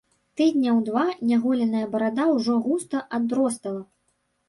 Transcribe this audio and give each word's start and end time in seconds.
Тыдняў 0.39 0.79
два 0.87 1.03
няголеная 1.33 1.85
барада 1.93 2.27
ўжо 2.35 2.59
густа 2.67 3.07
адростала. 3.23 3.89